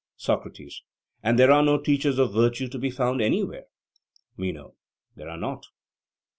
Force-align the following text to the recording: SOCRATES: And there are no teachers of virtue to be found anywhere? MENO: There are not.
SOCRATES: 0.17 0.81
And 1.21 1.37
there 1.37 1.51
are 1.51 1.61
no 1.61 1.77
teachers 1.79 2.17
of 2.17 2.33
virtue 2.33 2.67
to 2.69 2.79
be 2.79 2.89
found 2.89 3.21
anywhere? 3.21 3.65
MENO: 4.35 4.73
There 5.15 5.29
are 5.29 5.37
not. 5.37 5.67